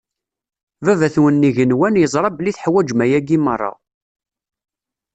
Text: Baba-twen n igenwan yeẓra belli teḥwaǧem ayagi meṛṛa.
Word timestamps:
Baba-twen 0.85 1.35
n 1.47 1.47
igenwan 1.49 1.99
yeẓra 2.01 2.29
belli 2.35 2.51
teḥwaǧem 2.55 2.99
ayagi 3.05 3.37
meṛṛa. 3.39 3.73